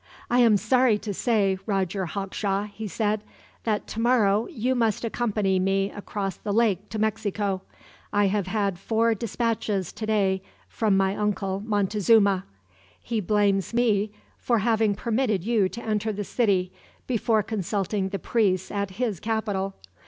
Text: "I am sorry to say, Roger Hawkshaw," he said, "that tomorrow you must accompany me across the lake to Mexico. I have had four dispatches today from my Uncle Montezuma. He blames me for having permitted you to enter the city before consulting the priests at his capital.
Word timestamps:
"I 0.31 0.39
am 0.39 0.57
sorry 0.57 0.97
to 0.97 1.13
say, 1.13 1.59
Roger 1.67 2.07
Hawkshaw," 2.07 2.63
he 2.63 2.87
said, 2.87 3.21
"that 3.65 3.85
tomorrow 3.85 4.47
you 4.47 4.73
must 4.73 5.05
accompany 5.05 5.59
me 5.59 5.91
across 5.91 6.37
the 6.37 6.51
lake 6.51 6.89
to 6.89 6.97
Mexico. 6.97 7.61
I 8.11 8.25
have 8.25 8.47
had 8.47 8.79
four 8.79 9.13
dispatches 9.13 9.93
today 9.93 10.41
from 10.67 10.97
my 10.97 11.15
Uncle 11.15 11.61
Montezuma. 11.63 12.45
He 12.99 13.21
blames 13.21 13.75
me 13.75 14.09
for 14.39 14.57
having 14.57 14.95
permitted 14.95 15.43
you 15.43 15.69
to 15.69 15.83
enter 15.85 16.11
the 16.11 16.23
city 16.23 16.73
before 17.05 17.43
consulting 17.43 18.09
the 18.09 18.17
priests 18.17 18.71
at 18.71 18.89
his 18.97 19.19
capital. 19.19 19.75